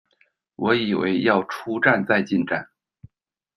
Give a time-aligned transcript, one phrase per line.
[0.55, 2.69] 我以为要出站再进站